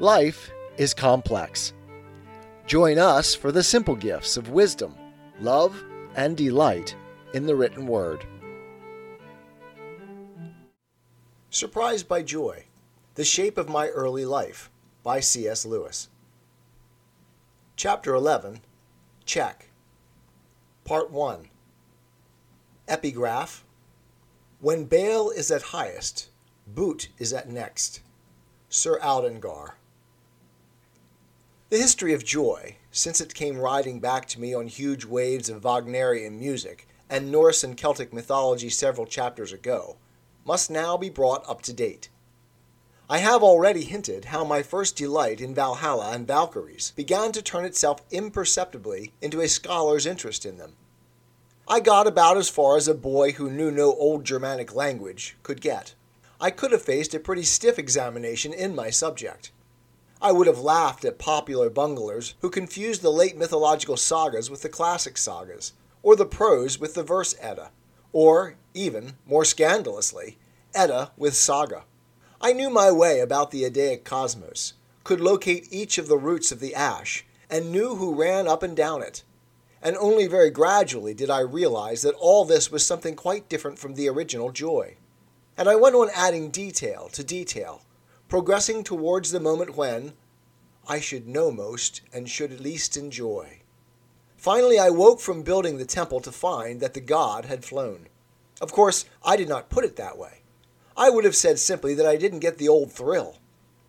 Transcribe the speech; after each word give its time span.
Life 0.00 0.52
is 0.76 0.94
complex. 0.94 1.72
Join 2.68 3.00
us 3.00 3.34
for 3.34 3.50
the 3.50 3.64
simple 3.64 3.96
gifts 3.96 4.36
of 4.36 4.50
wisdom, 4.50 4.94
love, 5.40 5.82
and 6.14 6.36
delight 6.36 6.94
in 7.34 7.46
the 7.46 7.56
written 7.56 7.84
word. 7.84 8.24
Surprised 11.50 12.06
by 12.06 12.22
Joy 12.22 12.66
The 13.16 13.24
Shape 13.24 13.58
of 13.58 13.68
My 13.68 13.88
Early 13.88 14.24
Life 14.24 14.70
by 15.02 15.18
C.S. 15.18 15.66
Lewis. 15.66 16.08
Chapter 17.74 18.14
11 18.14 18.60
Check. 19.24 19.70
Part 20.84 21.10
1 21.10 21.48
Epigraph 22.86 23.64
When 24.60 24.84
Baal 24.84 25.30
is 25.30 25.50
at 25.50 25.62
highest, 25.62 26.28
Boot 26.68 27.08
is 27.18 27.32
at 27.32 27.48
next. 27.48 28.02
Sir 28.68 29.00
Aldingar. 29.00 29.77
The 31.70 31.76
history 31.76 32.14
of 32.14 32.24
joy, 32.24 32.76
since 32.90 33.20
it 33.20 33.34
came 33.34 33.58
riding 33.58 34.00
back 34.00 34.24
to 34.28 34.40
me 34.40 34.54
on 34.54 34.68
huge 34.68 35.04
waves 35.04 35.50
of 35.50 35.62
Wagnerian 35.62 36.38
music 36.38 36.88
and 37.10 37.30
Norse 37.30 37.62
and 37.62 37.76
Celtic 37.76 38.10
mythology 38.10 38.70
several 38.70 39.06
chapters 39.06 39.52
ago, 39.52 39.98
must 40.46 40.70
now 40.70 40.96
be 40.96 41.10
brought 41.10 41.46
up 41.46 41.60
to 41.62 41.74
date. 41.74 42.08
I 43.10 43.18
have 43.18 43.42
already 43.42 43.84
hinted 43.84 44.26
how 44.26 44.44
my 44.44 44.62
first 44.62 44.96
delight 44.96 45.42
in 45.42 45.54
Valhalla 45.54 46.12
and 46.12 46.26
Valkyries 46.26 46.94
began 46.96 47.32
to 47.32 47.42
turn 47.42 47.66
itself 47.66 48.00
imperceptibly 48.10 49.12
into 49.20 49.42
a 49.42 49.48
scholar's 49.48 50.06
interest 50.06 50.46
in 50.46 50.56
them. 50.56 50.72
I 51.68 51.80
got 51.80 52.06
about 52.06 52.38
as 52.38 52.48
far 52.48 52.78
as 52.78 52.88
a 52.88 52.94
boy 52.94 53.32
who 53.32 53.50
knew 53.50 53.70
no 53.70 53.92
old 53.92 54.24
Germanic 54.24 54.74
language 54.74 55.36
could 55.42 55.60
get. 55.60 55.94
I 56.40 56.50
could 56.50 56.72
have 56.72 56.80
faced 56.80 57.12
a 57.12 57.20
pretty 57.20 57.42
stiff 57.42 57.78
examination 57.78 58.54
in 58.54 58.74
my 58.74 58.88
subject. 58.88 59.52
I 60.20 60.32
would 60.32 60.48
have 60.48 60.58
laughed 60.58 61.04
at 61.04 61.18
popular 61.18 61.70
bunglers 61.70 62.34
who 62.40 62.50
confused 62.50 63.02
the 63.02 63.12
late 63.12 63.36
mythological 63.36 63.96
sagas 63.96 64.50
with 64.50 64.62
the 64.62 64.68
classic 64.68 65.16
sagas, 65.16 65.74
or 66.02 66.16
the 66.16 66.26
prose 66.26 66.78
with 66.78 66.94
the 66.94 67.04
verse 67.04 67.36
Edda, 67.40 67.70
or, 68.12 68.56
even, 68.74 69.12
more 69.26 69.44
scandalously, 69.44 70.36
Edda 70.74 71.12
with 71.16 71.34
saga. 71.34 71.84
I 72.40 72.52
knew 72.52 72.68
my 72.68 72.90
way 72.90 73.20
about 73.20 73.52
the 73.52 73.62
Eddaic 73.62 74.02
cosmos, 74.02 74.72
could 75.04 75.20
locate 75.20 75.68
each 75.70 75.98
of 75.98 76.08
the 76.08 76.18
roots 76.18 76.50
of 76.50 76.58
the 76.58 76.74
ash, 76.74 77.24
and 77.48 77.70
knew 77.70 77.94
who 77.94 78.14
ran 78.14 78.48
up 78.48 78.62
and 78.64 78.76
down 78.76 79.02
it. 79.02 79.22
And 79.80 79.96
only 79.96 80.26
very 80.26 80.50
gradually 80.50 81.14
did 81.14 81.30
I 81.30 81.40
realize 81.40 82.02
that 82.02 82.16
all 82.16 82.44
this 82.44 82.72
was 82.72 82.84
something 82.84 83.14
quite 83.14 83.48
different 83.48 83.78
from 83.78 83.94
the 83.94 84.08
original 84.08 84.50
joy. 84.50 84.96
And 85.56 85.68
I 85.68 85.76
went 85.76 85.94
on 85.94 86.10
adding 86.12 86.50
detail 86.50 87.08
to 87.12 87.22
detail 87.22 87.82
progressing 88.28 88.84
towards 88.84 89.30
the 89.30 89.40
moment 89.40 89.76
when 89.76 90.12
I 90.86 91.00
should 91.00 91.26
know 91.26 91.50
most 91.50 92.02
and 92.12 92.28
should 92.28 92.60
least 92.60 92.96
enjoy. 92.96 93.60
Finally, 94.36 94.78
I 94.78 94.90
woke 94.90 95.20
from 95.20 95.42
building 95.42 95.78
the 95.78 95.84
temple 95.84 96.20
to 96.20 96.30
find 96.30 96.80
that 96.80 96.94
the 96.94 97.00
god 97.00 97.46
had 97.46 97.64
flown. 97.64 98.08
Of 98.60 98.72
course, 98.72 99.04
I 99.24 99.36
did 99.36 99.48
not 99.48 99.70
put 99.70 99.84
it 99.84 99.96
that 99.96 100.18
way. 100.18 100.42
I 100.96 101.10
would 101.10 101.24
have 101.24 101.36
said 101.36 101.58
simply 101.58 101.94
that 101.94 102.06
I 102.06 102.16
didn't 102.16 102.40
get 102.40 102.58
the 102.58 102.68
old 102.68 102.92
thrill. 102.92 103.38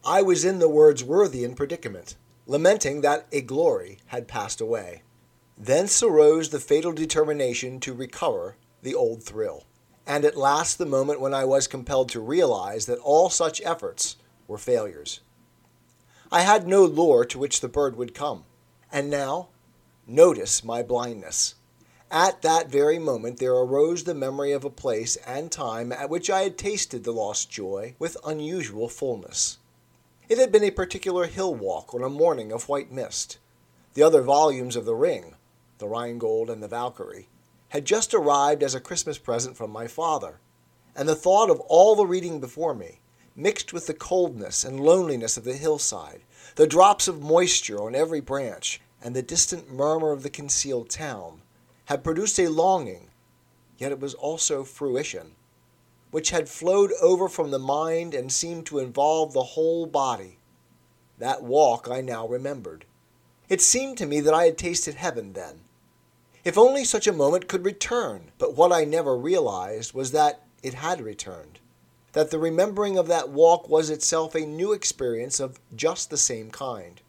I 0.05 0.21
was 0.21 0.45
in 0.45 0.59
the 0.59 0.69
Wordsworthian 0.69 1.55
predicament, 1.55 2.15
lamenting 2.47 3.01
that 3.01 3.27
a 3.31 3.41
glory 3.41 3.99
had 4.07 4.27
passed 4.27 4.61
away. 4.61 5.03
Thence 5.57 6.01
arose 6.01 6.49
the 6.49 6.59
fatal 6.59 6.93
determination 6.93 7.79
to 7.81 7.93
recover 7.93 8.55
the 8.81 8.95
old 8.95 9.23
thrill, 9.23 9.65
and 10.07 10.23
at 10.23 10.37
last 10.37 10.77
the 10.77 10.85
moment 10.85 11.19
when 11.19 11.33
I 11.33 11.43
was 11.45 11.67
compelled 11.67 12.09
to 12.09 12.21
realize 12.21 12.85
that 12.85 12.99
all 12.99 13.29
such 13.29 13.61
efforts 13.65 14.15
were 14.49 14.57
failures. 14.57 15.21
I 16.31 16.41
had 16.41 16.67
no 16.67 16.83
lure 16.83 17.23
to 17.25 17.39
which 17.39 17.61
the 17.61 17.69
bird 17.69 17.95
would 17.95 18.13
come. 18.13 18.43
And 18.91 19.09
now, 19.09 19.49
notice 20.05 20.63
my 20.63 20.83
blindness. 20.83 21.55
At 22.11 22.41
that 22.41 22.69
very 22.69 22.97
moment 22.97 23.37
there 23.37 23.53
arose 23.53 24.03
the 24.03 24.15
memory 24.15 24.51
of 24.51 24.65
a 24.65 24.69
place 24.71 25.15
and 25.27 25.51
time 25.51 25.91
at 25.91 26.09
which 26.09 26.29
I 26.29 26.41
had 26.41 26.57
tasted 26.57 27.03
the 27.03 27.13
lost 27.13 27.51
joy 27.51 27.95
with 27.99 28.17
unusual 28.25 28.89
fullness. 28.89 29.59
It 30.27 30.39
had 30.39 30.51
been 30.51 30.63
a 30.63 30.71
particular 30.71 31.27
hill 31.27 31.53
walk 31.53 31.93
on 31.93 32.03
a 32.03 32.09
morning 32.09 32.51
of 32.51 32.67
white 32.67 32.91
mist. 32.91 33.37
The 33.93 34.03
other 34.03 34.21
volumes 34.21 34.75
of 34.75 34.85
The 34.85 34.95
Ring, 34.95 35.35
The 35.77 35.87
Rheingold 35.87 36.49
and 36.49 36.63
The 36.63 36.67
Valkyrie, 36.67 37.29
had 37.69 37.85
just 37.85 38.13
arrived 38.13 38.63
as 38.63 38.73
a 38.73 38.79
Christmas 38.79 39.19
present 39.19 39.55
from 39.55 39.69
my 39.69 39.87
father, 39.87 40.39
and 40.95 41.07
the 41.07 41.15
thought 41.15 41.49
of 41.51 41.59
all 41.61 41.95
the 41.95 42.05
reading 42.05 42.39
before 42.39 42.73
me, 42.73 43.01
mixed 43.35 43.73
with 43.73 43.87
the 43.87 43.93
coldness 43.93 44.63
and 44.63 44.79
loneliness 44.79 45.37
of 45.37 45.43
the 45.43 45.53
hillside, 45.53 46.21
the 46.55 46.67
drops 46.67 47.07
of 47.07 47.21
moisture 47.21 47.81
on 47.81 47.95
every 47.95 48.19
branch, 48.19 48.81
and 49.01 49.15
the 49.15 49.21
distant 49.21 49.71
murmur 49.71 50.11
of 50.11 50.23
the 50.23 50.29
concealed 50.29 50.89
town, 50.89 51.41
had 51.85 52.03
produced 52.03 52.39
a 52.39 52.49
longing, 52.49 53.09
yet 53.77 53.91
it 53.91 53.99
was 53.99 54.13
also 54.13 54.63
fruition, 54.63 55.35
which 56.11 56.31
had 56.31 56.49
flowed 56.49 56.91
over 57.01 57.29
from 57.29 57.51
the 57.51 57.59
mind 57.59 58.13
and 58.13 58.31
seemed 58.31 58.65
to 58.65 58.79
involve 58.79 59.33
the 59.33 59.43
whole 59.43 59.85
body. 59.85 60.37
That 61.17 61.43
walk 61.43 61.87
I 61.89 62.01
now 62.01 62.27
remembered. 62.27 62.85
It 63.47 63.61
seemed 63.61 63.97
to 63.97 64.05
me 64.05 64.19
that 64.21 64.33
I 64.33 64.45
had 64.45 64.57
tasted 64.57 64.95
heaven 64.95 65.33
then. 65.33 65.61
If 66.43 66.57
only 66.57 66.83
such 66.83 67.07
a 67.07 67.13
moment 67.13 67.47
could 67.47 67.65
return, 67.65 68.31
but 68.37 68.55
what 68.55 68.71
I 68.71 68.85
never 68.85 69.17
realized 69.17 69.93
was 69.93 70.11
that 70.11 70.43
it 70.61 70.75
had 70.75 71.01
returned 71.01 71.59
that 72.13 72.31
the 72.31 72.39
remembering 72.39 72.97
of 72.97 73.07
that 73.07 73.29
walk 73.29 73.69
was 73.69 73.89
itself 73.89 74.35
a 74.35 74.41
new 74.41 74.73
experience 74.73 75.39
of 75.39 75.59
just 75.75 76.09
the 76.09 76.17
same 76.17 76.49
kind. 76.49 77.01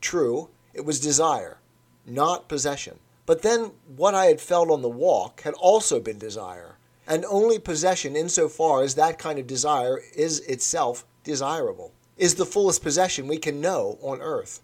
True, 0.00 0.48
it 0.74 0.84
was 0.84 1.00
desire, 1.00 1.58
not 2.06 2.48
possession. 2.48 2.98
But 3.26 3.42
then 3.42 3.72
what 3.96 4.14
I 4.14 4.26
had 4.26 4.40
felt 4.40 4.70
on 4.70 4.82
the 4.82 4.88
walk 4.88 5.42
had 5.42 5.54
also 5.54 6.00
been 6.00 6.18
desire, 6.18 6.76
and 7.06 7.24
only 7.26 7.58
possession 7.58 8.16
insofar 8.16 8.82
as 8.82 8.94
that 8.94 9.18
kind 9.18 9.38
of 9.38 9.46
desire 9.46 10.00
is 10.14 10.40
itself 10.40 11.04
desirable, 11.24 11.92
is 12.16 12.34
the 12.34 12.46
fullest 12.46 12.82
possession 12.82 13.28
we 13.28 13.38
can 13.38 13.60
know 13.60 13.98
on 14.02 14.20
earth. 14.20 14.60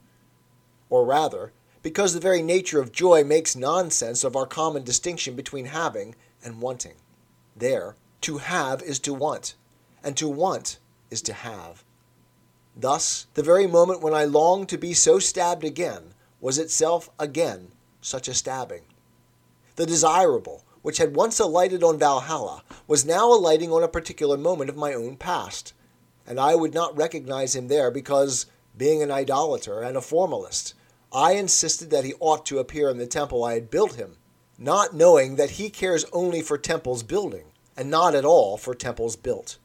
Or 0.90 1.04
rather, 1.04 1.52
because 1.82 2.14
the 2.14 2.20
very 2.20 2.42
nature 2.42 2.80
of 2.80 2.92
joy 2.92 3.22
makes 3.22 3.54
nonsense 3.54 4.24
of 4.24 4.34
our 4.34 4.46
common 4.46 4.82
distinction 4.82 5.36
between 5.36 5.66
having 5.66 6.14
and 6.42 6.60
wanting. 6.60 6.94
There, 7.56 7.96
to 8.22 8.38
have 8.38 8.82
is 8.82 8.98
to 9.00 9.14
want, 9.14 9.54
and 10.02 10.16
to 10.16 10.28
want 10.28 10.78
is 11.10 11.22
to 11.22 11.32
have. 11.32 11.84
Thus, 12.76 13.26
the 13.34 13.42
very 13.42 13.66
moment 13.66 14.02
when 14.02 14.14
I 14.14 14.24
longed 14.24 14.68
to 14.68 14.78
be 14.78 14.94
so 14.94 15.18
stabbed 15.18 15.64
again 15.64 16.14
was 16.40 16.58
itself 16.58 17.10
again 17.18 17.72
such 18.00 18.28
a 18.28 18.34
stabbing. 18.34 18.82
The 19.76 19.86
desirable, 19.86 20.64
which 20.82 20.98
had 20.98 21.16
once 21.16 21.40
alighted 21.40 21.82
on 21.82 21.98
Valhalla, 21.98 22.62
was 22.86 23.04
now 23.04 23.32
alighting 23.32 23.72
on 23.72 23.82
a 23.82 23.88
particular 23.88 24.36
moment 24.36 24.70
of 24.70 24.76
my 24.76 24.94
own 24.94 25.16
past, 25.16 25.72
and 26.26 26.38
I 26.38 26.54
would 26.54 26.74
not 26.74 26.96
recognize 26.96 27.56
him 27.56 27.68
there 27.68 27.90
because, 27.90 28.46
being 28.76 29.02
an 29.02 29.10
idolater 29.10 29.82
and 29.82 29.96
a 29.96 30.00
formalist, 30.00 30.74
I 31.12 31.32
insisted 31.32 31.90
that 31.90 32.04
he 32.04 32.14
ought 32.20 32.44
to 32.46 32.58
appear 32.58 32.90
in 32.90 32.98
the 32.98 33.06
temple 33.06 33.42
I 33.42 33.54
had 33.54 33.70
built 33.70 33.94
him, 33.94 34.18
not 34.58 34.94
knowing 34.94 35.36
that 35.36 35.52
he 35.52 35.70
cares 35.70 36.04
only 36.12 36.42
for 36.42 36.58
temples 36.58 37.02
building, 37.02 37.46
and 37.78 37.88
not 37.88 38.16
at 38.16 38.24
all 38.24 38.56
for 38.56 38.74
temples 38.74 39.14
built. 39.14 39.56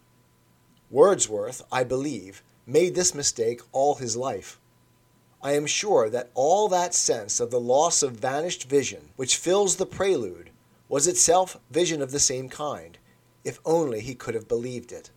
Wordsworth, 0.92 1.64
I 1.72 1.84
believe, 1.84 2.44
made 2.68 2.94
this 2.94 3.16
mistake 3.16 3.60
all 3.72 3.96
his 3.96 4.16
life. 4.16 4.60
I 5.42 5.54
am 5.54 5.66
sure 5.66 6.12
that 6.12 6.30
all 6.36 6.70
that 6.70 6.94
sense 6.94 7.40
of 7.40 7.50
the 7.50 7.60
loss 7.60 8.04
of 8.04 8.12
vanished 8.14 8.70
vision 8.70 9.10
which 9.16 9.38
fills 9.38 9.78
the 9.78 9.88
prelude 9.88 10.52
was 10.88 11.08
itself 11.08 11.60
vision 11.72 12.04
of 12.04 12.12
the 12.12 12.20
same 12.20 12.50
kind, 12.50 13.00
if 13.44 13.60
only 13.66 14.00
he 14.00 14.14
could 14.14 14.36
have 14.36 14.48
believed 14.48 14.92
it. 14.92 15.10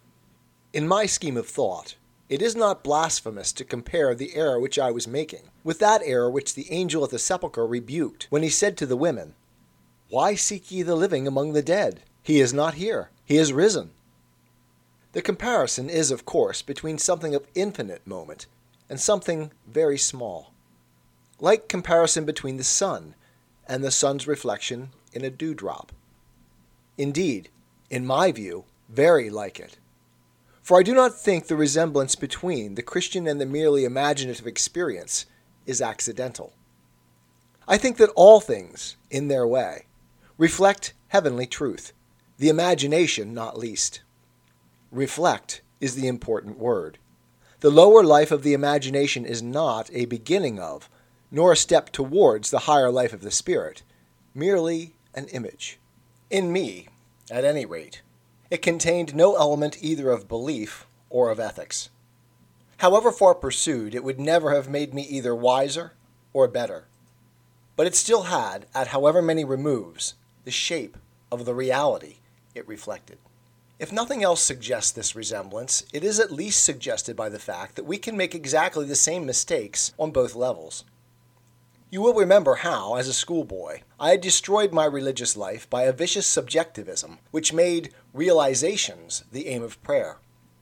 In 0.72 0.88
my 0.88 1.04
scheme 1.04 1.36
of 1.36 1.46
thought, 1.46 1.96
it 2.30 2.40
is 2.40 2.56
not 2.56 2.82
blasphemous 2.82 3.52
to 3.52 3.64
compare 3.64 4.14
the 4.14 4.34
error 4.34 4.58
which 4.58 4.78
I 4.78 4.90
was 4.90 5.06
making 5.06 5.50
with 5.62 5.78
that 5.80 6.00
error 6.02 6.30
which 6.30 6.54
the 6.54 6.72
angel 6.72 7.04
at 7.04 7.10
the 7.10 7.18
sepulchre 7.18 7.66
rebuked 7.66 8.26
when 8.30 8.42
he 8.42 8.48
said 8.48 8.78
to 8.78 8.86
the 8.86 8.96
women, 8.96 9.34
Why 10.08 10.34
seek 10.34 10.70
ye 10.70 10.80
the 10.80 10.96
living 10.96 11.26
among 11.26 11.52
the 11.52 11.62
dead? 11.62 12.00
He 12.26 12.40
is 12.40 12.52
not 12.52 12.74
here, 12.74 13.10
he 13.24 13.36
is 13.36 13.52
risen. 13.52 13.92
The 15.12 15.22
comparison 15.22 15.88
is, 15.88 16.10
of 16.10 16.24
course, 16.24 16.60
between 16.60 16.98
something 16.98 17.36
of 17.36 17.46
infinite 17.54 18.04
moment 18.04 18.46
and 18.90 18.98
something 18.98 19.52
very 19.64 19.96
small. 19.96 20.52
Like 21.38 21.68
comparison 21.68 22.24
between 22.24 22.56
the 22.56 22.64
sun 22.64 23.14
and 23.68 23.84
the 23.84 23.92
sun's 23.92 24.26
reflection 24.26 24.90
in 25.12 25.24
a 25.24 25.30
dewdrop. 25.30 25.92
Indeed, 26.98 27.48
in 27.90 28.04
my 28.04 28.32
view, 28.32 28.64
very 28.88 29.30
like 29.30 29.60
it. 29.60 29.78
For 30.62 30.80
I 30.80 30.82
do 30.82 30.94
not 30.94 31.16
think 31.16 31.46
the 31.46 31.54
resemblance 31.54 32.16
between 32.16 32.74
the 32.74 32.82
Christian 32.82 33.28
and 33.28 33.40
the 33.40 33.46
merely 33.46 33.84
imaginative 33.84 34.48
experience 34.48 35.26
is 35.64 35.80
accidental. 35.80 36.54
I 37.68 37.78
think 37.78 37.98
that 37.98 38.10
all 38.16 38.40
things, 38.40 38.96
in 39.12 39.28
their 39.28 39.46
way, 39.46 39.86
reflect 40.38 40.92
heavenly 41.06 41.46
truth, 41.46 41.92
the 42.38 42.48
imagination 42.48 43.32
not 43.32 43.58
least. 43.58 44.02
Reflect 44.90 45.62
is 45.80 45.94
the 45.94 46.06
important 46.06 46.58
word. 46.58 46.98
The 47.60 47.70
lower 47.70 48.04
life 48.04 48.30
of 48.30 48.42
the 48.42 48.52
imagination 48.52 49.24
is 49.24 49.42
not 49.42 49.90
a 49.92 50.04
beginning 50.04 50.60
of, 50.60 50.90
nor 51.30 51.52
a 51.52 51.56
step 51.56 51.90
towards 51.90 52.50
the 52.50 52.60
higher 52.60 52.90
life 52.90 53.12
of 53.12 53.22
the 53.22 53.30
spirit, 53.30 53.82
merely 54.34 54.94
an 55.14 55.28
image. 55.28 55.78
In 56.30 56.52
me, 56.52 56.88
at 57.30 57.44
any 57.44 57.64
rate, 57.64 58.02
it 58.50 58.62
contained 58.62 59.14
no 59.14 59.34
element 59.36 59.78
either 59.80 60.10
of 60.10 60.28
belief 60.28 60.86
or 61.08 61.30
of 61.30 61.40
ethics. 61.40 61.88
However 62.78 63.10
far 63.10 63.34
pursued, 63.34 63.94
it 63.94 64.04
would 64.04 64.20
never 64.20 64.54
have 64.54 64.68
made 64.68 64.92
me 64.92 65.02
either 65.02 65.34
wiser 65.34 65.94
or 66.34 66.46
better. 66.46 66.84
But 67.74 67.86
it 67.86 67.94
still 67.94 68.24
had, 68.24 68.66
at 68.74 68.88
however 68.88 69.22
many 69.22 69.44
removes, 69.44 70.14
the 70.44 70.50
shape 70.50 70.98
of 71.32 71.46
the 71.46 71.54
reality 71.54 72.18
it 72.56 72.66
reflected. 72.68 73.18
If 73.78 73.92
nothing 73.92 74.22
else 74.22 74.40
suggests 74.40 74.90
this 74.90 75.14
resemblance, 75.14 75.84
it 75.92 76.02
is 76.02 76.18
at 76.18 76.32
least 76.32 76.64
suggested 76.64 77.14
by 77.14 77.28
the 77.28 77.38
fact 77.38 77.76
that 77.76 77.84
we 77.84 77.98
can 77.98 78.16
make 78.16 78.34
exactly 78.34 78.86
the 78.86 78.96
same 78.96 79.26
mistakes 79.26 79.92
on 79.98 80.12
both 80.12 80.34
levels. 80.34 80.84
You 81.90 82.00
will 82.00 82.14
remember 82.14 82.56
how, 82.56 82.94
as 82.94 83.06
a 83.06 83.12
schoolboy, 83.12 83.80
I 84.00 84.10
had 84.10 84.22
destroyed 84.22 84.72
my 84.72 84.86
religious 84.86 85.36
life 85.36 85.68
by 85.68 85.82
a 85.82 85.92
vicious 85.92 86.26
subjectivism 86.26 87.18
which 87.32 87.52
made 87.52 87.92
realizations 88.14 89.24
the 89.30 89.46
aim 89.48 89.62
of 89.62 89.82
prayer, 89.82 90.16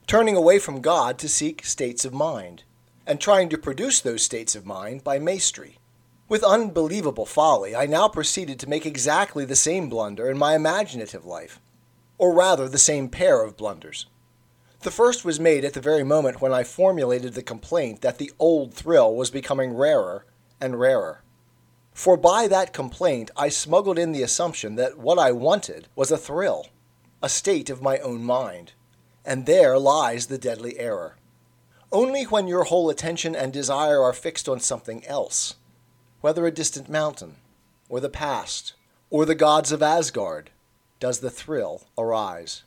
turning 0.07 0.35
away 0.35 0.59
from 0.59 0.81
God 0.81 1.17
to 1.19 1.29
seek 1.29 1.65
states 1.65 2.03
of 2.03 2.13
mind, 2.13 2.63
and 3.07 3.21
trying 3.21 3.47
to 3.49 3.57
produce 3.57 4.01
those 4.01 4.23
states 4.23 4.55
of 4.55 4.65
mind 4.65 5.05
by 5.05 5.19
mastery. 5.19 5.79
With 6.27 6.43
unbelievable 6.43 7.25
folly, 7.25 7.75
I 7.75 7.85
now 7.85 8.09
proceeded 8.09 8.59
to 8.59 8.69
make 8.69 8.85
exactly 8.85 9.45
the 9.45 9.55
same 9.55 9.87
blunder 9.87 10.29
in 10.29 10.37
my 10.37 10.55
imaginative 10.55 11.25
life 11.25 11.61
or 12.17 12.33
rather 12.33 12.67
the 12.67 12.77
same 12.77 13.09
pair 13.09 13.43
of 13.43 13.57
blunders. 13.57 14.05
The 14.81 14.91
first 14.91 15.25
was 15.25 15.39
made 15.39 15.65
at 15.65 15.73
the 15.73 15.81
very 15.81 16.03
moment 16.03 16.41
when 16.41 16.53
I 16.53 16.63
formulated 16.63 17.33
the 17.33 17.41
complaint 17.41 18.01
that 18.01 18.17
the 18.17 18.31
old 18.37 18.73
thrill 18.73 19.15
was 19.15 19.31
becoming 19.31 19.73
rarer 19.73 20.25
and 20.61 20.79
rarer. 20.79 21.21
For 21.91 22.17
by 22.17 22.47
that 22.49 22.73
complaint 22.73 23.31
I 23.35 23.49
smuggled 23.49 23.97
in 23.97 24.11
the 24.11 24.21
assumption 24.21 24.75
that 24.75 24.97
what 24.97 25.17
I 25.17 25.31
wanted 25.31 25.87
was 25.95 26.11
a 26.11 26.17
thrill, 26.17 26.67
a 27.23 27.29
state 27.29 27.69
of 27.69 27.81
my 27.81 27.97
own 27.99 28.23
mind, 28.23 28.73
and 29.25 29.45
there 29.45 29.79
lies 29.79 30.27
the 30.27 30.37
deadly 30.37 30.77
error. 30.77 31.15
Only 31.91 32.23
when 32.25 32.47
your 32.47 32.65
whole 32.65 32.89
attention 32.89 33.35
and 33.35 33.51
desire 33.51 34.03
are 34.03 34.13
fixed 34.13 34.49
on 34.49 34.59
something 34.59 35.05
else, 35.05 35.55
whether 36.21 36.45
a 36.45 36.51
distant 36.51 36.89
mountain, 36.89 37.37
or 37.89 37.99
the 37.99 38.09
past, 38.09 38.73
or 39.09 39.25
the 39.25 39.33
gods 39.33 39.71
of 39.71 39.81
Asgard, 39.81 40.51
does 40.99 41.19
the 41.19 41.29
thrill 41.29 41.83
arise. 41.97 42.63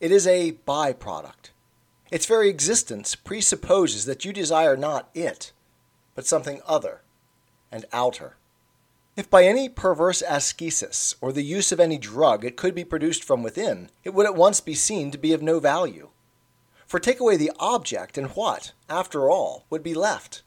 It 0.00 0.10
is 0.12 0.26
a 0.26 0.52
byproduct. 0.66 1.50
Its 2.10 2.26
very 2.26 2.48
existence 2.48 3.14
presupposes 3.14 4.06
that 4.06 4.24
you 4.24 4.32
desire 4.32 4.76
not 4.76 5.10
it, 5.14 5.52
but 6.14 6.26
something 6.26 6.60
other 6.66 7.02
and 7.70 7.84
outer. 7.92 8.36
If 9.16 9.28
by 9.28 9.44
any 9.44 9.68
perverse 9.68 10.22
ascesis 10.22 11.16
or 11.20 11.32
the 11.32 11.42
use 11.42 11.72
of 11.72 11.80
any 11.80 11.98
drug 11.98 12.44
it 12.44 12.56
could 12.56 12.74
be 12.74 12.84
produced 12.84 13.24
from 13.24 13.42
within, 13.42 13.90
it 14.04 14.14
would 14.14 14.26
at 14.26 14.36
once 14.36 14.60
be 14.60 14.74
seen 14.74 15.10
to 15.10 15.18
be 15.18 15.32
of 15.32 15.42
no 15.42 15.58
value. 15.58 16.10
For 16.86 16.98
take 16.98 17.20
away 17.20 17.36
the 17.36 17.52
object, 17.58 18.16
and 18.16 18.28
what, 18.28 18.72
after 18.88 19.28
all, 19.28 19.66
would 19.68 19.82
be 19.82 19.92
left? 19.92 20.42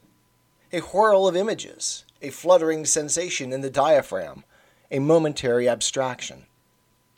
A 0.72 0.80
whirl 0.80 1.28
of 1.28 1.36
images, 1.36 2.04
a 2.20 2.30
fluttering 2.30 2.86
sensation 2.86 3.52
in 3.52 3.60
the 3.60 3.70
diaphragm, 3.70 4.42
a 4.90 4.98
momentary 4.98 5.68
abstraction. 5.68 6.46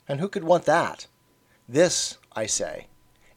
And 0.07 0.19
who 0.19 0.29
could 0.29 0.43
want 0.43 0.65
that? 0.65 1.07
This, 1.67 2.17
I 2.35 2.45
say, 2.45 2.87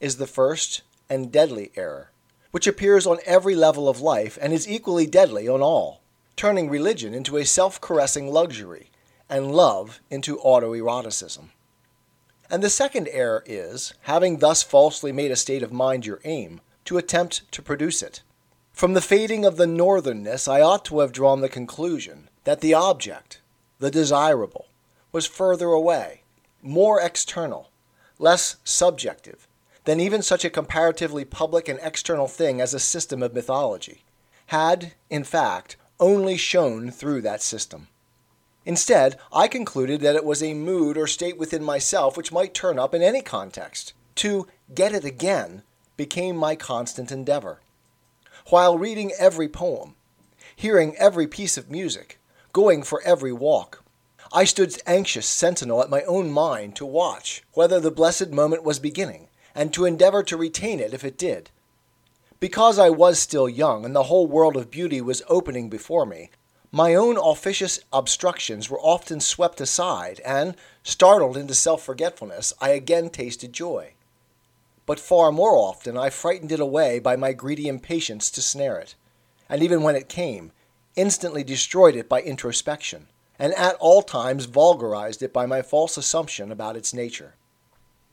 is 0.01 0.17
the 0.17 0.27
first 0.27 0.83
and 1.09 1.33
deadly 1.33 1.73
error, 1.77 2.11
which 2.51 2.67
appears 2.67 3.07
on 3.07 3.19
every 3.25 3.55
level 3.55 3.89
of 3.89 4.01
life 4.01 4.39
and 4.41 4.53
is 4.53 4.69
equally 4.69 5.07
deadly 5.07 5.49
on 5.49 5.63
all, 5.63 6.03
turning 6.37 6.69
religion 6.69 7.15
into 7.15 7.37
a 7.37 7.45
self 7.45 7.81
caressing 7.81 8.31
luxury 8.31 8.91
and 9.29 9.53
love 9.53 10.01
into 10.11 10.39
autoeroticism. 10.39 11.51
And 12.51 12.63
the 12.63 12.71
second 12.71 13.09
error 13.11 13.43
is, 13.47 13.93
having 14.03 14.39
thus 14.39 14.63
falsely 14.63 15.13
made 15.13 15.31
a 15.31 15.37
state 15.37 15.63
of 15.63 15.73
mind 15.73 16.07
your 16.07 16.21
aim, 16.25 16.61
to 16.87 16.97
attempt 16.97 17.51
to 17.53 17.61
produce 17.61 18.03
it. 18.03 18.23
From 18.73 18.95
the 18.95 19.03
fading 19.03 19.45
of 19.45 19.57
the 19.57 19.67
northernness, 19.67 20.49
I 20.51 20.63
ought 20.63 20.85
to 20.87 21.01
have 21.01 21.13
drawn 21.13 21.41
the 21.41 21.49
conclusion 21.49 22.31
that 22.45 22.61
the 22.61 22.73
object, 22.73 23.41
the 23.79 23.91
desirable, 23.91 24.67
was 25.13 25.27
further 25.27 25.69
away, 25.69 26.23
more 26.63 27.01
external, 27.01 27.71
less 28.19 28.57
subjective 28.65 29.47
than 29.85 30.01
even 30.01 30.21
such 30.23 30.45
a 30.45 30.51
comparatively 30.51 31.25
public 31.25 31.69
and 31.69 31.79
external 31.83 32.29
thing 32.29 32.61
as 32.61 32.75
a 32.75 32.81
system 32.81 33.23
of 33.23 33.35
mythology, 33.35 34.03
had, 34.47 34.93
in 35.09 35.25
fact, 35.25 35.77
only 35.99 36.37
shown 36.37 36.91
through 36.91 37.23
that 37.23 37.43
system. 37.43 37.89
Instead, 38.65 39.17
I 39.33 39.49
concluded 39.49 40.01
that 40.03 40.15
it 40.15 40.25
was 40.25 40.43
a 40.43 40.53
mood 40.53 40.99
or 40.99 41.07
state 41.07 41.39
within 41.39 41.65
myself 41.65 42.17
which 42.17 42.33
might 42.33 42.53
turn 42.53 42.79
up 42.79 42.95
in 42.95 43.03
any 43.03 43.23
context. 43.23 43.95
To 44.17 44.47
get 44.75 44.93
it 44.93 45.05
again 45.05 45.63
became 45.97 46.37
my 46.37 46.55
constant 46.55 47.11
endeavor. 47.11 47.61
While 48.51 48.77
reading 48.79 49.13
every 49.19 49.49
poem, 49.49 49.95
hearing 50.55 50.95
every 50.97 51.27
piece 51.27 51.57
of 51.57 51.71
music, 51.71 52.19
going 52.53 52.83
for 52.83 53.01
every 53.05 53.33
walk, 53.33 53.85
I 54.31 54.45
stood 54.45 54.79
anxious 54.87 55.27
sentinel 55.27 55.83
at 55.83 55.89
my 55.89 56.03
own 56.03 56.31
mind 56.31 56.77
to 56.77 56.85
watch 56.85 57.43
whether 57.55 57.81
the 57.81 57.91
blessed 57.91 58.29
moment 58.29 58.63
was 58.63 58.79
beginning, 58.79 59.29
and 59.55 59.73
to 59.73 59.87
endeavor 59.87 60.23
to 60.25 60.37
retain 60.37 60.81
it 60.81 60.93
if 60.93 61.03
it 61.03 61.17
did. 61.17 61.51
Because 62.39 62.79
I 62.79 62.91
was 62.91 63.19
still 63.19 63.49
young, 63.49 63.87
and 63.87 63.97
the 63.97 64.05
whole 64.05 64.27
world 64.27 64.55
of 64.55 64.71
beauty 64.71 65.01
was 65.01 65.23
opening 65.29 65.71
before 65.71 66.05
me, 66.05 66.31
my 66.71 66.95
own 66.95 67.17
officious 67.17 67.81
obstructions 67.91 68.69
were 68.69 68.81
often 68.81 69.21
swept 69.21 69.63
aside, 69.63 70.21
and, 70.27 70.55
startled 70.83 71.39
into 71.39 71.55
self 71.55 71.83
forgetfulness, 71.83 72.53
I 72.61 72.71
again 72.71 73.09
tasted 73.09 73.55
joy. 73.55 73.95
But 74.85 75.01
far 75.01 75.33
more 75.33 75.57
often 75.57 75.97
I 75.97 76.11
frightened 76.11 76.53
it 76.53 76.61
away 76.61 76.99
by 76.99 77.17
my 77.17 77.33
greedy 77.33 77.67
impatience 77.67 78.31
to 78.33 78.43
snare 78.43 78.79
it, 78.79 78.95
and 79.49 79.63
even 79.63 79.83
when 79.83 79.97
it 79.97 80.11
came, 80.11 80.53
instantly 80.97 81.43
destroyed 81.43 81.97
it 81.97 82.11
by 82.11 82.21
introspection 82.21 83.09
and 83.39 83.55
at 83.55 83.77
all 83.77 84.03
times 84.03 84.47
vulgarized 84.47 85.23
it 85.23 85.33
by 85.33 85.47
my 85.47 85.63
false 85.63 85.97
assumption 85.97 86.51
about 86.51 86.77
its 86.77 86.93
nature. 86.93 87.35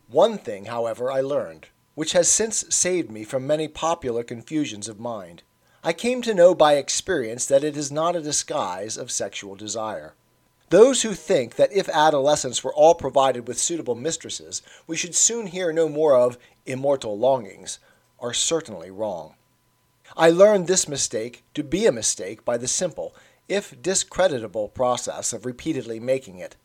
One 0.07 0.37
thing, 0.37 0.65
however, 0.65 1.11
I 1.11 1.21
learned, 1.21 1.67
which 1.95 2.11
has 2.11 2.27
since 2.27 2.65
saved 2.69 3.09
me 3.09 3.23
from 3.23 3.47
many 3.47 3.67
popular 3.67 4.23
confusions 4.23 4.87
of 4.87 4.99
mind. 4.99 5.41
I 5.83 5.93
came 5.93 6.21
to 6.23 6.33
know 6.33 6.53
by 6.53 6.75
experience 6.75 7.45
that 7.45 7.63
it 7.63 7.75
is 7.75 7.91
not 7.91 8.15
a 8.15 8.21
disguise 8.21 8.97
of 8.97 9.11
sexual 9.11 9.55
desire. 9.55 10.13
Those 10.69 11.03
who 11.03 11.13
think 11.13 11.55
that 11.55 11.71
if 11.71 11.87
adolescents 11.89 12.63
were 12.63 12.73
all 12.73 12.95
provided 12.95 13.47
with 13.47 13.59
suitable 13.59 13.95
mistresses, 13.95 14.61
we 14.87 14.97
should 14.97 15.15
soon 15.15 15.47
hear 15.47 15.71
no 15.71 15.87
more 15.87 16.15
of 16.15 16.37
immortal 16.65 17.17
longings, 17.17 17.79
are 18.19 18.33
certainly 18.33 18.89
wrong. 18.89 19.35
I 20.17 20.29
learned 20.29 20.67
this 20.67 20.87
mistake 20.87 21.43
to 21.53 21.63
be 21.63 21.85
a 21.85 21.91
mistake 21.91 22.45
by 22.45 22.57
the 22.57 22.67
simple 22.67 23.15
if 23.47 23.81
discreditable, 23.81 24.69
process 24.69 25.33
of 25.33 25.45
repeatedly 25.45 25.99
making 25.99 26.39
it. 26.39 26.55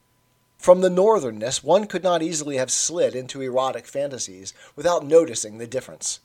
From 0.58 0.80
the 0.80 0.90
northernness, 0.90 1.64
one 1.64 1.86
could 1.86 2.02
not 2.02 2.22
easily 2.22 2.56
have 2.56 2.70
slid 2.70 3.14
into 3.14 3.40
erotic 3.40 3.86
fantasies 3.86 4.52
without 4.76 5.06
noticing 5.06 5.58
the 5.58 5.66
difference. 5.66 6.20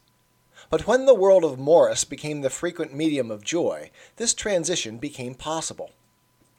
But 0.69 0.87
when 0.87 1.05
the 1.05 1.15
world 1.15 1.43
of 1.43 1.59
Morris 1.59 2.03
became 2.03 2.41
the 2.41 2.49
frequent 2.49 2.93
medium 2.93 3.31
of 3.31 3.43
joy, 3.43 3.91
this 4.17 4.33
transition 4.33 4.97
became 4.97 5.35
possible. 5.35 5.91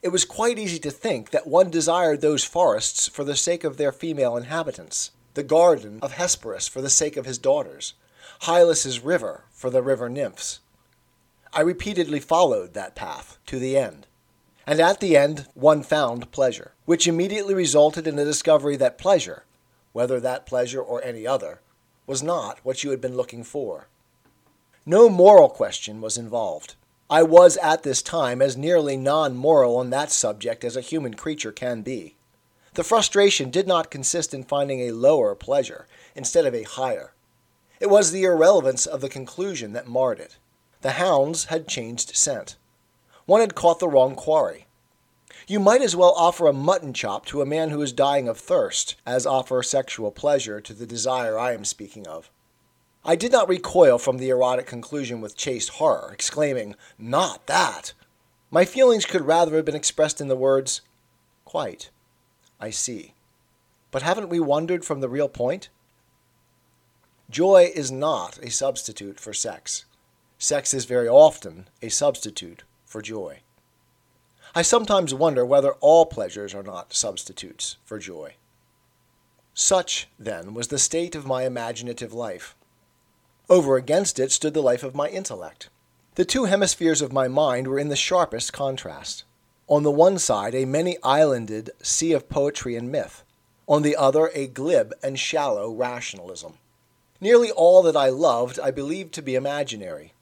It 0.01 0.09
was 0.09 0.25
quite 0.25 0.59
easy 0.59 0.79
to 0.79 0.91
think 0.91 1.31
that 1.31 1.47
one 1.47 1.69
desired 1.69 2.21
those 2.21 2.43
forests 2.43 3.07
for 3.07 3.23
the 3.23 3.35
sake 3.35 3.63
of 3.63 3.77
their 3.77 3.91
female 3.91 4.37
inhabitants, 4.37 5.11
the 5.33 5.43
garden 5.43 5.99
of 6.01 6.13
Hesperus 6.13 6.67
for 6.67 6.81
the 6.81 6.89
sake 6.89 7.17
of 7.17 7.25
his 7.25 7.37
daughters, 7.37 7.93
Hylas's 8.41 8.99
river 9.01 9.43
for 9.51 9.69
the 9.69 9.81
river 9.81 10.09
nymphs, 10.09 10.59
I 11.57 11.61
repeatedly 11.61 12.19
followed 12.19 12.75
that 12.75 12.93
path 12.93 13.39
to 13.47 13.57
the 13.57 13.75
end. 13.75 14.05
And 14.67 14.79
at 14.79 14.99
the 14.99 15.17
end, 15.17 15.47
one 15.55 15.81
found 15.81 16.31
pleasure, 16.31 16.75
which 16.85 17.07
immediately 17.07 17.55
resulted 17.55 18.05
in 18.05 18.15
the 18.15 18.23
discovery 18.23 18.75
that 18.75 18.99
pleasure, 18.99 19.43
whether 19.91 20.19
that 20.19 20.45
pleasure 20.45 20.83
or 20.83 21.03
any 21.03 21.25
other, 21.25 21.61
was 22.05 22.21
not 22.21 22.59
what 22.61 22.83
you 22.83 22.91
had 22.91 23.01
been 23.01 23.17
looking 23.17 23.43
for. 23.43 23.87
No 24.85 25.09
moral 25.09 25.49
question 25.49 25.99
was 25.99 26.15
involved. 26.15 26.75
I 27.09 27.23
was 27.23 27.57
at 27.57 27.81
this 27.81 28.03
time 28.03 28.39
as 28.39 28.55
nearly 28.55 28.95
non 28.95 29.35
moral 29.35 29.77
on 29.77 29.89
that 29.89 30.11
subject 30.11 30.63
as 30.63 30.75
a 30.75 30.81
human 30.81 31.15
creature 31.15 31.51
can 31.51 31.81
be. 31.81 32.17
The 32.75 32.83
frustration 32.83 33.49
did 33.49 33.67
not 33.67 33.89
consist 33.89 34.31
in 34.31 34.43
finding 34.43 34.81
a 34.81 34.91
lower 34.91 35.33
pleasure 35.33 35.87
instead 36.13 36.45
of 36.45 36.53
a 36.53 36.61
higher. 36.61 37.13
It 37.79 37.89
was 37.89 38.11
the 38.11 38.25
irrelevance 38.25 38.85
of 38.85 39.01
the 39.01 39.09
conclusion 39.09 39.73
that 39.73 39.87
marred 39.87 40.19
it. 40.19 40.37
The 40.81 40.91
hounds 40.91 41.45
had 41.45 41.67
changed 41.67 42.15
scent. 42.15 42.55
One 43.25 43.41
had 43.41 43.55
caught 43.55 43.79
the 43.79 43.89
wrong 43.89 44.15
quarry. 44.15 44.67
You 45.47 45.59
might 45.59 45.81
as 45.81 45.95
well 45.95 46.13
offer 46.17 46.47
a 46.47 46.53
mutton 46.53 46.93
chop 46.93 47.25
to 47.27 47.41
a 47.41 47.45
man 47.45 47.69
who 47.69 47.81
is 47.81 47.91
dying 47.93 48.27
of 48.27 48.37
thirst 48.37 48.95
as 49.05 49.25
offer 49.25 49.63
sexual 49.63 50.11
pleasure 50.11 50.59
to 50.61 50.73
the 50.73 50.85
desire 50.85 51.39
I 51.39 51.53
am 51.53 51.65
speaking 51.65 52.07
of. 52.07 52.29
I 53.05 53.15
did 53.15 53.31
not 53.31 53.47
recoil 53.47 53.97
from 53.97 54.17
the 54.17 54.29
erotic 54.29 54.65
conclusion 54.65 55.21
with 55.21 55.37
chaste 55.37 55.69
horror, 55.69 56.11
exclaiming, 56.11 56.75
Not 56.97 57.47
that! 57.47 57.93
My 58.51 58.65
feelings 58.65 59.05
could 59.05 59.21
rather 59.21 59.55
have 59.55 59.65
been 59.65 59.75
expressed 59.75 60.19
in 60.19 60.27
the 60.27 60.35
words, 60.35 60.81
Quite. 61.45 61.89
I 62.59 62.71
see. 62.71 63.13
But 63.91 64.01
haven't 64.01 64.27
we 64.27 64.39
wandered 64.41 64.83
from 64.83 64.99
the 64.99 65.07
real 65.07 65.29
point? 65.29 65.69
Joy 67.29 67.71
is 67.73 67.89
not 67.89 68.37
a 68.43 68.49
substitute 68.49 69.19
for 69.19 69.33
sex. 69.33 69.85
Sex 70.39 70.73
is 70.73 70.85
very 70.85 71.07
often 71.07 71.67
a 71.81 71.89
substitute 71.89 72.63
for 72.85 73.01
joy. 73.01 73.39
I 74.53 74.61
sometimes 74.61 75.13
wonder 75.13 75.45
whether 75.45 75.73
all 75.73 76.05
pleasures 76.05 76.53
are 76.53 76.63
not 76.63 76.93
substitutes 76.93 77.77
for 77.83 77.97
joy. 77.97 78.35
Such, 79.53 80.07
then, 80.19 80.53
was 80.53 80.67
the 80.67 80.77
state 80.77 81.15
of 81.15 81.25
my 81.25 81.43
imaginative 81.43 82.13
life. 82.13 82.55
Over 83.49 83.77
against 83.77 84.19
it 84.19 84.31
stood 84.31 84.53
the 84.53 84.61
life 84.61 84.83
of 84.83 84.93
my 84.93 85.09
intellect. 85.09 85.69
The 86.15 86.25
two 86.25 86.45
hemispheres 86.45 87.01
of 87.01 87.11
my 87.11 87.27
mind 87.27 87.67
were 87.67 87.79
in 87.79 87.89
the 87.89 87.95
sharpest 87.95 88.53
contrast. 88.53 89.23
On 89.67 89.83
the 89.83 89.91
one 89.91 90.19
side, 90.19 90.53
a 90.53 90.65
many 90.65 90.97
islanded 91.03 91.71
sea 91.81 92.13
of 92.13 92.29
poetry 92.29 92.75
and 92.75 92.91
myth, 92.91 93.23
on 93.67 93.81
the 93.81 93.95
other, 93.95 94.31
a 94.33 94.47
glib 94.47 94.93
and 95.01 95.19
shallow 95.19 95.71
rationalism. 95.71 96.53
Nearly 97.19 97.51
all 97.51 97.81
that 97.83 97.97
I 97.97 98.09
loved 98.09 98.59
I 98.59 98.71
believed 98.71 99.13
to 99.15 99.21
be 99.21 99.35
imaginary. 99.35 100.13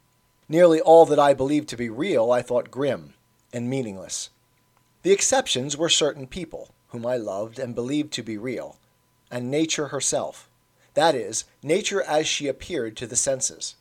Nearly 0.48 0.80
all 0.80 1.06
that 1.06 1.20
I 1.20 1.34
believed 1.34 1.70
to 1.70 1.78
be 1.78 1.90
real 1.90 2.32
I 2.32 2.42
thought 2.42 2.70
grim 2.70 3.14
and 3.52 3.70
meaningless. 3.70 4.30
The 5.02 5.12
exceptions 5.12 5.76
were 5.76 5.90
certain 5.90 6.28
people, 6.28 6.70
whom 6.90 7.06
I 7.06 7.18
loved 7.18 7.60
and 7.60 7.74
believed 7.74 8.14
to 8.14 8.24
be 8.24 8.38
real, 8.38 8.78
and 9.32 9.50
nature 9.50 9.88
herself, 9.88 10.50
that 10.94 11.14
is, 11.14 11.46
nature 11.62 12.02
as 12.02 12.28
she 12.28 12.48
appeared 12.48 12.96
to 12.98 13.08
the 13.08 13.16
senses. 13.16 13.76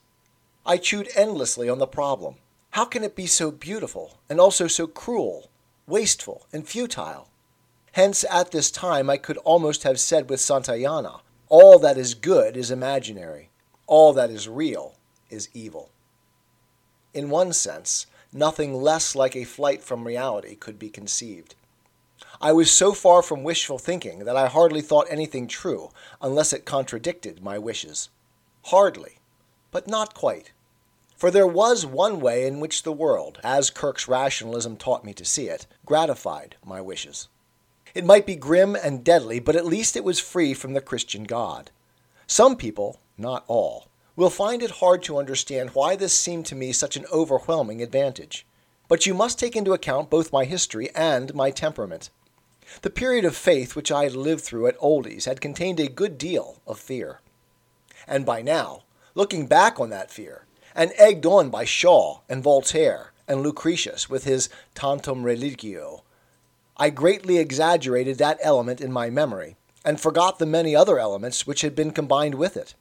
I 0.66 0.78
chewed 0.78 1.08
endlessly 1.14 1.68
on 1.68 1.78
the 1.78 1.86
problem. 1.86 2.36
How 2.70 2.84
can 2.84 3.04
it 3.04 3.14
be 3.14 3.26
so 3.26 3.50
beautiful, 3.50 4.18
and 4.28 4.40
also 4.40 4.66
so 4.66 4.86
cruel, 4.86 5.50
wasteful, 5.86 6.46
and 6.52 6.66
futile? 6.66 7.28
Hence, 7.92 8.24
at 8.28 8.50
this 8.50 8.70
time, 8.70 9.08
I 9.08 9.16
could 9.16 9.36
almost 9.38 9.84
have 9.84 10.00
said 10.00 10.28
with 10.28 10.40
Santayana, 10.40 11.20
all 11.48 11.78
that 11.78 11.96
is 11.96 12.14
good 12.14 12.56
is 12.56 12.70
imaginary, 12.70 13.50
all 13.86 14.12
that 14.14 14.30
is 14.30 14.48
real 14.48 14.96
is 15.30 15.48
evil. 15.54 15.90
In 17.14 17.30
one 17.30 17.52
sense, 17.52 18.06
nothing 18.32 18.74
less 18.74 19.14
like 19.14 19.36
a 19.36 19.44
flight 19.44 19.84
from 19.84 20.04
reality 20.04 20.56
could 20.56 20.78
be 20.78 20.90
conceived. 20.90 21.54
I 22.40 22.50
was 22.52 22.70
so 22.72 22.92
far 22.92 23.22
from 23.22 23.44
wishful 23.44 23.78
thinking 23.78 24.24
that 24.24 24.36
I 24.36 24.48
hardly 24.48 24.82
thought 24.82 25.06
anything 25.08 25.46
true 25.46 25.90
unless 26.20 26.52
it 26.52 26.64
contradicted 26.64 27.40
my 27.40 27.56
wishes. 27.56 28.08
Hardly, 28.64 29.18
but 29.70 29.86
not 29.86 30.12
quite. 30.14 30.50
For 31.16 31.30
there 31.30 31.46
was 31.46 31.86
one 31.86 32.18
way 32.18 32.46
in 32.46 32.58
which 32.58 32.82
the 32.82 32.92
world, 32.92 33.38
as 33.44 33.70
Kirk's 33.70 34.08
rationalism 34.08 34.76
taught 34.76 35.04
me 35.04 35.14
to 35.14 35.24
see 35.24 35.48
it, 35.48 35.68
gratified 35.86 36.56
my 36.64 36.80
wishes. 36.80 37.28
It 37.94 38.04
might 38.04 38.26
be 38.26 38.34
grim 38.34 38.74
and 38.74 39.04
deadly, 39.04 39.38
but 39.38 39.54
at 39.54 39.64
least 39.64 39.96
it 39.96 40.02
was 40.02 40.18
free 40.18 40.52
from 40.52 40.72
the 40.72 40.80
Christian 40.80 41.22
God. 41.22 41.70
Some 42.26 42.56
people, 42.56 42.98
not 43.16 43.44
all, 43.46 43.86
will 44.16 44.30
find 44.30 44.62
it 44.62 44.70
hard 44.72 45.02
to 45.02 45.18
understand 45.18 45.70
why 45.70 45.96
this 45.96 46.12
seemed 46.12 46.46
to 46.46 46.54
me 46.54 46.72
such 46.72 46.96
an 46.96 47.06
overwhelming 47.12 47.82
advantage. 47.82 48.46
But 48.88 49.06
you 49.06 49.14
must 49.14 49.38
take 49.38 49.56
into 49.56 49.72
account 49.72 50.10
both 50.10 50.32
my 50.32 50.44
history 50.44 50.90
and 50.94 51.34
my 51.34 51.50
temperament. 51.50 52.10
The 52.82 52.90
period 52.90 53.24
of 53.24 53.36
faith 53.36 53.74
which 53.74 53.90
I 53.92 54.04
had 54.04 54.16
lived 54.16 54.42
through 54.42 54.66
at 54.66 54.76
Oldie's 54.78 55.24
had 55.24 55.40
contained 55.40 55.80
a 55.80 55.88
good 55.88 56.18
deal 56.18 56.60
of 56.66 56.78
fear. 56.78 57.20
And 58.06 58.24
by 58.26 58.42
now, 58.42 58.82
looking 59.14 59.46
back 59.46 59.80
on 59.80 59.90
that 59.90 60.10
fear, 60.10 60.46
and 60.74 60.92
egged 60.96 61.24
on 61.24 61.50
by 61.50 61.64
Shaw 61.64 62.20
and 62.28 62.42
Voltaire 62.42 63.12
and 63.28 63.42
Lucretius 63.42 64.10
with 64.10 64.24
his 64.24 64.48
Tantum 64.74 65.22
Religio, 65.22 66.02
I 66.76 66.90
greatly 66.90 67.38
exaggerated 67.38 68.18
that 68.18 68.40
element 68.42 68.80
in 68.80 68.92
my 68.92 69.08
memory 69.08 69.56
and 69.84 70.00
forgot 70.00 70.38
the 70.38 70.46
many 70.46 70.74
other 70.74 70.98
elements 70.98 71.46
which 71.46 71.60
had 71.60 71.76
been 71.76 71.92
combined 71.92 72.34
with 72.34 72.56
it. 72.56 72.74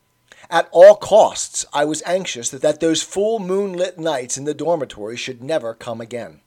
At 0.53 0.69
all 0.71 0.93
costs, 0.93 1.65
I 1.73 1.83
was 1.83 2.03
anxious 2.05 2.49
that 2.51 2.79
those 2.79 3.01
full 3.01 3.39
moonlit 3.39 3.97
nights 3.97 4.37
in 4.37 4.43
the 4.43 4.53
dormitory 4.53 5.17
should 5.17 5.41
never 5.41 5.73
come 5.73 5.99
again. 5.99 6.41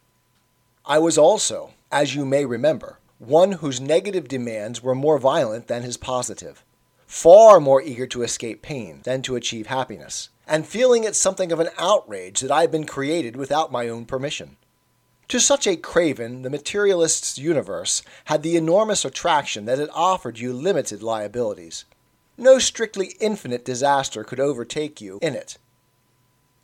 I 0.85 1.01
was 1.01 1.19
also, 1.19 1.73
as 1.91 2.15
you 2.15 2.25
may 2.25 2.45
remember, 2.45 3.01
one 3.19 3.51
whose 3.51 3.81
negative 3.81 4.29
demands 4.29 4.81
were 4.81 4.95
more 4.95 5.19
violent 5.19 5.67
than 5.67 5.83
his 5.83 5.97
positive, 5.97 6.63
far 7.05 7.59
more 7.59 7.83
eager 7.83 8.07
to 8.07 8.23
escape 8.23 8.63
pain 8.63 9.01
than 9.03 9.23
to 9.23 9.35
achieve 9.35 9.67
happiness, 9.67 10.29
and 10.47 10.69
feeling 10.69 11.03
it 11.03 11.17
something 11.17 11.51
of 11.51 11.59
an 11.59 11.71
outrage 11.77 12.39
that 12.43 12.53
I 12.53 12.61
had 12.61 12.71
been 12.71 12.87
created 12.87 13.35
without 13.35 13.73
my 13.73 13.89
own 13.89 14.05
permission. 14.05 14.57
To 15.27 15.41
such 15.41 15.67
a 15.67 15.75
craven, 15.75 16.43
the 16.43 16.51
materialist's 16.51 17.39
universe 17.39 18.05
had 18.27 18.45
the 18.45 18.55
enormous 18.55 19.05
attraction 19.05 19.65
that 19.65 19.81
it 19.81 19.91
offered 19.93 20.39
you 20.39 20.53
limited 20.53 21.03
liabilities 21.03 21.87
no 22.37 22.59
strictly 22.59 23.15
infinite 23.21 23.65
disaster 23.65 24.25
could 24.25 24.41
overtake 24.41 25.01
you 25.01 25.19
in 25.23 25.35
it. 25.35 25.59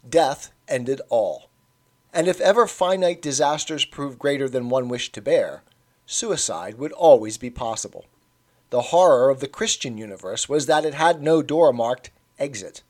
Death 0.08 0.50
ended 0.68 1.00
all. 1.08 1.48
And 2.12 2.28
if 2.28 2.40
ever 2.40 2.66
finite 2.66 3.22
disasters 3.22 3.84
proved 3.84 4.18
greater 4.18 4.48
than 4.48 4.68
one 4.68 4.88
wished 4.88 5.14
to 5.14 5.22
bear, 5.22 5.62
suicide 6.04 6.76
would 6.78 6.92
always 6.92 7.38
be 7.38 7.50
possible. 7.50 8.04
The 8.70 8.82
horror 8.82 9.30
of 9.30 9.40
the 9.40 9.48
Christian 9.48 9.96
universe 9.96 10.48
was 10.48 10.66
that 10.66 10.84
it 10.84 10.94
had 10.94 11.22
no 11.22 11.42
door 11.42 11.72
marked 11.72 12.10
exit. 12.38 12.82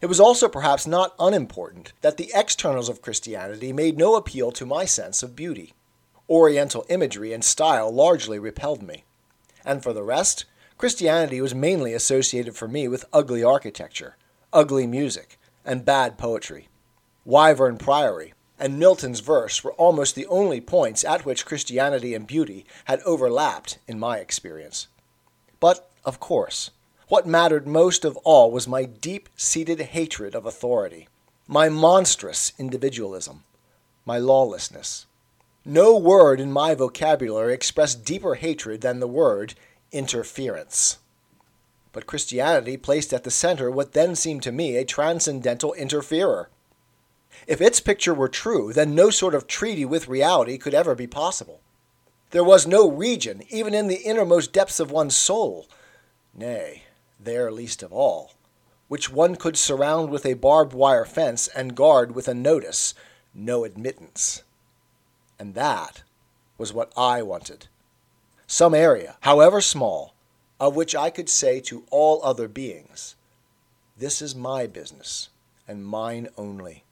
It 0.00 0.06
was 0.06 0.20
also 0.20 0.48
perhaps 0.48 0.86
not 0.86 1.14
unimportant 1.18 1.92
that 2.02 2.16
the 2.16 2.30
externals 2.34 2.88
of 2.88 3.00
Christianity 3.00 3.72
made 3.72 3.96
no 3.96 4.16
appeal 4.16 4.52
to 4.52 4.66
my 4.66 4.84
sense 4.84 5.22
of 5.22 5.36
beauty. 5.36 5.72
Oriental 6.28 6.84
imagery 6.88 7.32
and 7.32 7.44
style 7.44 7.90
largely 7.92 8.38
repelled 8.38 8.82
me. 8.82 9.04
And 9.64 9.82
for 9.82 9.92
the 9.92 10.02
rest, 10.02 10.44
Christianity 10.76 11.40
was 11.40 11.54
mainly 11.54 11.94
associated 11.94 12.56
for 12.56 12.68
me 12.68 12.88
with 12.88 13.04
ugly 13.12 13.44
architecture, 13.44 14.16
ugly 14.52 14.86
music, 14.86 15.38
and 15.64 15.84
bad 15.84 16.18
poetry. 16.18 16.68
Wyvern 17.24 17.78
Priory 17.78 18.34
and 18.58 18.78
Milton's 18.78 19.20
verse 19.20 19.62
were 19.62 19.72
almost 19.74 20.14
the 20.14 20.26
only 20.26 20.60
points 20.60 21.04
at 21.04 21.24
which 21.24 21.46
Christianity 21.46 22.14
and 22.14 22.26
beauty 22.26 22.66
had 22.84 23.00
overlapped 23.00 23.78
in 23.86 23.98
my 23.98 24.18
experience. 24.18 24.88
But, 25.60 25.90
of 26.04 26.20
course, 26.20 26.70
what 27.08 27.26
mattered 27.26 27.66
most 27.66 28.04
of 28.04 28.16
all 28.18 28.50
was 28.50 28.68
my 28.68 28.84
deep 28.84 29.28
seated 29.36 29.80
hatred 29.80 30.34
of 30.34 30.46
authority, 30.46 31.08
my 31.46 31.68
monstrous 31.68 32.52
individualism, 32.58 33.44
my 34.04 34.18
lawlessness. 34.18 35.06
No 35.64 35.96
word 35.96 36.40
in 36.40 36.52
my 36.52 36.74
vocabulary 36.74 37.54
expressed 37.54 38.04
deeper 38.04 38.34
hatred 38.34 38.80
than 38.82 39.00
the 39.00 39.08
word 39.08 39.54
interference. 39.94 40.98
But 41.92 42.06
Christianity 42.06 42.76
placed 42.76 43.14
at 43.14 43.22
the 43.22 43.30
center 43.30 43.70
what 43.70 43.92
then 43.92 44.16
seemed 44.16 44.42
to 44.42 44.52
me 44.52 44.76
a 44.76 44.84
transcendental 44.84 45.72
interferer. 45.74 46.50
If 47.46 47.60
its 47.60 47.78
picture 47.78 48.12
were 48.12 48.28
true, 48.28 48.72
then 48.72 48.94
no 48.94 49.10
sort 49.10 49.34
of 49.34 49.46
treaty 49.46 49.84
with 49.84 50.08
reality 50.08 50.58
could 50.58 50.74
ever 50.74 50.96
be 50.96 51.06
possible. 51.06 51.60
There 52.32 52.44
was 52.44 52.66
no 52.66 52.90
region, 52.90 53.42
even 53.48 53.74
in 53.74 53.86
the 53.86 54.02
innermost 54.02 54.52
depths 54.52 54.80
of 54.80 54.90
one's 54.90 55.14
soul, 55.14 55.68
nay, 56.34 56.82
there 57.20 57.52
least 57.52 57.82
of 57.82 57.92
all, 57.92 58.32
which 58.88 59.10
one 59.10 59.36
could 59.36 59.56
surround 59.56 60.10
with 60.10 60.26
a 60.26 60.34
barbed 60.34 60.72
wire 60.72 61.04
fence 61.04 61.46
and 61.48 61.76
guard 61.76 62.12
with 62.12 62.26
a 62.26 62.34
notice, 62.34 62.94
no 63.32 63.62
admittance. 63.62 64.42
And 65.38 65.54
that 65.54 66.02
was 66.58 66.72
what 66.72 66.92
I 66.96 67.22
wanted 67.22 67.68
some 68.46 68.74
area, 68.74 69.16
however 69.20 69.60
small, 69.60 70.14
of 70.60 70.76
which 70.76 70.94
I 70.94 71.10
could 71.10 71.28
say 71.28 71.60
to 71.60 71.84
all 71.90 72.20
other 72.22 72.48
beings, 72.48 73.16
This 73.96 74.22
is 74.22 74.34
my 74.34 74.66
business, 74.66 75.30
and 75.66 75.84
mine 75.84 76.28
only. 76.36 76.84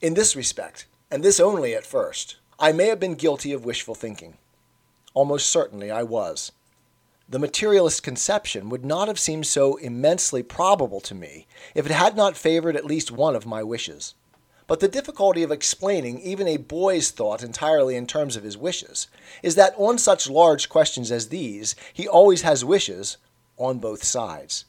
In 0.00 0.14
this 0.14 0.36
respect, 0.36 0.86
and 1.10 1.22
this 1.22 1.40
only 1.40 1.74
at 1.74 1.86
first, 1.86 2.36
I 2.58 2.72
may 2.72 2.86
have 2.86 3.00
been 3.00 3.14
guilty 3.14 3.52
of 3.52 3.64
wishful 3.64 3.94
thinking. 3.94 4.36
Almost 5.14 5.48
certainly 5.48 5.90
I 5.90 6.02
was. 6.02 6.52
The 7.28 7.38
materialist 7.38 8.02
conception 8.02 8.70
would 8.70 8.84
not 8.84 9.08
have 9.08 9.18
seemed 9.18 9.46
so 9.46 9.76
immensely 9.76 10.42
probable 10.42 11.00
to 11.02 11.14
me 11.14 11.46
if 11.74 11.84
it 11.86 11.92
had 11.92 12.16
not 12.16 12.36
favored 12.36 12.74
at 12.74 12.86
least 12.86 13.10
one 13.10 13.36
of 13.36 13.44
my 13.44 13.62
wishes. 13.62 14.14
But 14.68 14.80
the 14.80 14.86
difficulty 14.86 15.42
of 15.42 15.50
explaining 15.50 16.20
even 16.20 16.46
a 16.46 16.58
boy's 16.58 17.10
thought 17.10 17.42
entirely 17.42 17.96
in 17.96 18.06
terms 18.06 18.36
of 18.36 18.44
his 18.44 18.58
wishes 18.58 19.08
is 19.42 19.54
that 19.54 19.74
on 19.78 19.96
such 19.98 20.28
large 20.28 20.68
questions 20.68 21.10
as 21.10 21.30
these, 21.30 21.74
he 21.92 22.06
always 22.06 22.42
has 22.42 22.64
wishes 22.66 23.16
on 23.56 23.78
both 23.78 24.04
sides. 24.04 24.66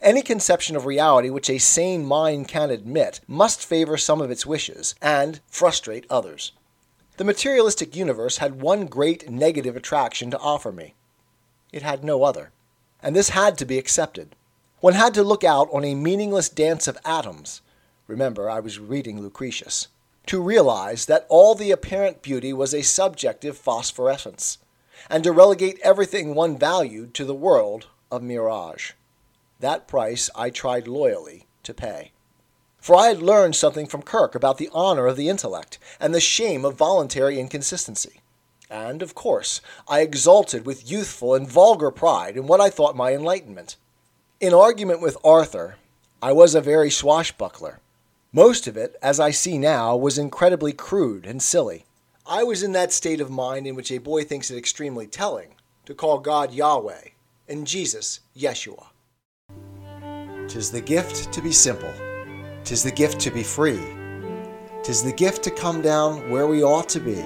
Any 0.00 0.22
conception 0.22 0.76
of 0.76 0.86
reality 0.86 1.30
which 1.30 1.50
a 1.50 1.58
sane 1.58 2.04
mind 2.06 2.46
can 2.46 2.70
admit 2.70 3.20
must 3.26 3.64
favor 3.64 3.96
some 3.96 4.20
of 4.20 4.30
its 4.30 4.46
wishes 4.46 4.94
and 5.02 5.40
frustrate 5.48 6.06
others. 6.08 6.52
The 7.16 7.24
materialistic 7.24 7.96
universe 7.96 8.38
had 8.38 8.62
one 8.62 8.86
great 8.86 9.28
negative 9.28 9.76
attraction 9.76 10.30
to 10.30 10.38
offer 10.38 10.70
me. 10.70 10.94
It 11.72 11.82
had 11.82 12.04
no 12.04 12.22
other, 12.22 12.52
and 13.02 13.16
this 13.16 13.30
had 13.30 13.58
to 13.58 13.64
be 13.64 13.78
accepted. 13.78 14.36
One 14.80 14.94
had 14.94 15.12
to 15.14 15.24
look 15.24 15.42
out 15.42 15.68
on 15.72 15.84
a 15.84 15.96
meaningless 15.96 16.48
dance 16.48 16.86
of 16.86 16.98
atoms. 17.04 17.62
Remember, 18.06 18.50
I 18.50 18.60
was 18.60 18.78
reading 18.78 19.20
Lucretius. 19.20 19.88
To 20.26 20.40
realize 20.40 21.06
that 21.06 21.26
all 21.28 21.54
the 21.54 21.70
apparent 21.70 22.22
beauty 22.22 22.52
was 22.52 22.74
a 22.74 22.82
subjective 22.82 23.56
phosphorescence, 23.56 24.58
and 25.10 25.24
to 25.24 25.32
relegate 25.32 25.80
everything 25.82 26.34
one 26.34 26.58
valued 26.58 27.14
to 27.14 27.24
the 27.24 27.34
world 27.34 27.86
of 28.10 28.22
mirage. 28.22 28.92
That 29.60 29.88
price 29.88 30.30
I 30.34 30.50
tried 30.50 30.86
loyally 30.86 31.46
to 31.62 31.74
pay. 31.74 32.12
For 32.78 32.96
I 32.96 33.08
had 33.08 33.22
learned 33.22 33.54
something 33.54 33.86
from 33.86 34.02
Kirk 34.02 34.34
about 34.34 34.58
the 34.58 34.70
honor 34.72 35.06
of 35.06 35.16
the 35.16 35.28
intellect 35.28 35.78
and 36.00 36.12
the 36.12 36.20
shame 36.20 36.64
of 36.64 36.74
voluntary 36.74 37.38
inconsistency. 37.38 38.20
And, 38.68 39.02
of 39.02 39.14
course, 39.14 39.60
I 39.86 40.00
exulted 40.00 40.66
with 40.66 40.90
youthful 40.90 41.34
and 41.34 41.48
vulgar 41.48 41.92
pride 41.92 42.36
in 42.36 42.46
what 42.46 42.60
I 42.60 42.70
thought 42.70 42.96
my 42.96 43.12
enlightenment. 43.12 43.76
In 44.40 44.52
argument 44.52 45.00
with 45.00 45.16
Arthur, 45.22 45.76
I 46.20 46.32
was 46.32 46.54
a 46.54 46.60
very 46.60 46.90
swashbuckler. 46.90 47.78
Most 48.34 48.66
of 48.66 48.78
it, 48.78 48.96
as 49.02 49.20
I 49.20 49.30
see 49.30 49.58
now, 49.58 49.94
was 49.94 50.16
incredibly 50.16 50.72
crude 50.72 51.26
and 51.26 51.42
silly. 51.42 51.84
I 52.26 52.44
was 52.44 52.62
in 52.62 52.72
that 52.72 52.90
state 52.90 53.20
of 53.20 53.30
mind 53.30 53.66
in 53.66 53.74
which 53.74 53.92
a 53.92 53.98
boy 53.98 54.24
thinks 54.24 54.50
it 54.50 54.56
extremely 54.56 55.06
telling 55.06 55.56
to 55.84 55.92
call 55.92 56.18
God 56.18 56.50
Yahweh 56.50 57.08
and 57.46 57.66
Jesus 57.66 58.20
Yeshua. 58.34 58.86
Tis 60.48 60.70
the 60.70 60.80
gift 60.80 61.30
to 61.30 61.42
be 61.42 61.52
simple. 61.52 61.92
Tis 62.64 62.82
the 62.82 62.90
gift 62.90 63.20
to 63.20 63.30
be 63.30 63.42
free. 63.42 63.82
Tis 64.82 65.02
the 65.02 65.12
gift 65.12 65.42
to 65.44 65.50
come 65.50 65.82
down 65.82 66.30
where 66.30 66.46
we 66.46 66.62
ought 66.62 66.88
to 66.88 67.00
be. 67.00 67.20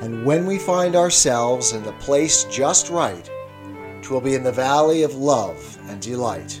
And 0.00 0.26
when 0.26 0.46
we 0.46 0.58
find 0.58 0.96
ourselves 0.96 1.74
in 1.74 1.84
the 1.84 1.92
place 1.92 2.42
just 2.44 2.90
right, 2.90 3.30
twill 4.02 4.20
be 4.20 4.34
in 4.34 4.42
the 4.42 4.50
valley 4.50 5.04
of 5.04 5.14
love 5.14 5.78
and 5.86 6.02
delight. 6.02 6.60